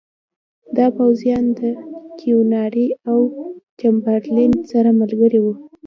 دا 0.77 0.85
پوځیان 0.97 1.45
د 1.59 1.61
کیوناري 2.19 2.87
او 3.09 3.19
چمبرلین 3.79 4.53
سره 4.71 4.89
ملګري 4.99 5.39
وو. 5.41 5.53